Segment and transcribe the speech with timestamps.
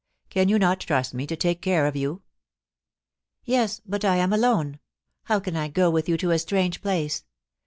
[0.31, 2.23] Can you not trust me to take care of you?
[3.45, 4.79] Yes, but I am alone.
[5.25, 7.23] How can I go with you to a strange place